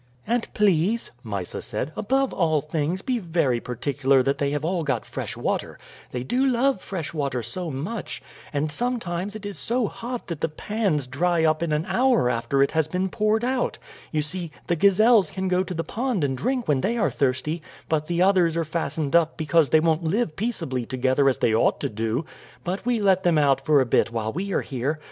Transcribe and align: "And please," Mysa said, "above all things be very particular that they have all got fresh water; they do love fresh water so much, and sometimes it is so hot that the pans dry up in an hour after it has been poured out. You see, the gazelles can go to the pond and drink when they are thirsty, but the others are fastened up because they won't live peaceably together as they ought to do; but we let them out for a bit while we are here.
"And 0.25 0.51
please," 0.55 1.11
Mysa 1.23 1.61
said, 1.61 1.91
"above 1.95 2.33
all 2.33 2.59
things 2.59 3.03
be 3.03 3.19
very 3.19 3.59
particular 3.59 4.23
that 4.23 4.39
they 4.39 4.49
have 4.49 4.65
all 4.65 4.83
got 4.83 5.05
fresh 5.05 5.37
water; 5.37 5.77
they 6.11 6.23
do 6.23 6.43
love 6.43 6.81
fresh 6.81 7.13
water 7.13 7.43
so 7.43 7.69
much, 7.69 8.19
and 8.51 8.71
sometimes 8.71 9.35
it 9.35 9.45
is 9.45 9.59
so 9.59 9.85
hot 9.87 10.25
that 10.25 10.41
the 10.41 10.49
pans 10.49 11.05
dry 11.05 11.45
up 11.45 11.61
in 11.61 11.71
an 11.71 11.85
hour 11.85 12.31
after 12.31 12.63
it 12.63 12.71
has 12.71 12.87
been 12.87 13.09
poured 13.09 13.43
out. 13.45 13.77
You 14.11 14.23
see, 14.23 14.49
the 14.65 14.75
gazelles 14.75 15.29
can 15.29 15.47
go 15.47 15.61
to 15.63 15.73
the 15.75 15.83
pond 15.83 16.23
and 16.23 16.35
drink 16.35 16.67
when 16.67 16.81
they 16.81 16.97
are 16.97 17.11
thirsty, 17.11 17.61
but 17.87 18.07
the 18.07 18.23
others 18.23 18.57
are 18.57 18.65
fastened 18.65 19.15
up 19.15 19.37
because 19.37 19.69
they 19.69 19.79
won't 19.79 20.03
live 20.03 20.35
peaceably 20.35 20.83
together 20.83 21.29
as 21.29 21.37
they 21.37 21.53
ought 21.53 21.79
to 21.79 21.89
do; 21.89 22.25
but 22.63 22.83
we 22.87 22.99
let 22.99 23.21
them 23.21 23.37
out 23.37 23.63
for 23.63 23.79
a 23.79 23.85
bit 23.85 24.09
while 24.11 24.33
we 24.33 24.51
are 24.51 24.61
here. 24.63 24.99